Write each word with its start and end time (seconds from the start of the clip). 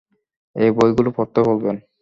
এই 0.55 0.69
বইগুলি 0.71 1.09
পড়তে 1.17 1.39
বলবেন। 1.41 1.75